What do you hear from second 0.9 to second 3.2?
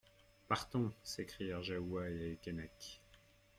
s'écrièrent Jahoua et Keinec.